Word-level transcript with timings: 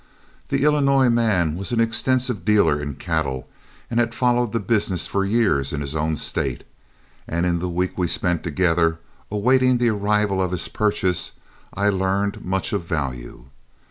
The 0.49 0.63
Illinois 0.63 1.09
man 1.09 1.55
was 1.55 1.71
an 1.71 1.79
extensive 1.79 2.43
dealer 2.43 2.81
in 2.81 2.95
cattle 2.95 3.47
and 3.87 3.99
had 3.99 4.15
followed 4.15 4.51
the 4.51 4.59
business 4.59 5.05
for 5.05 5.23
years 5.23 5.73
in 5.73 5.81
his 5.81 5.95
own 5.95 6.17
State, 6.17 6.63
and 7.27 7.45
in 7.45 7.59
the 7.59 7.69
week 7.69 7.99
we 7.99 8.07
spent 8.07 8.41
together 8.41 8.97
awaiting 9.29 9.77
the 9.77 9.91
arrival 9.91 10.41
of 10.41 10.49
his 10.53 10.67
purchase, 10.69 11.33
I 11.75 11.89
learned 11.89 12.43
much 12.43 12.73
of 12.73 12.83
value. 12.83 13.45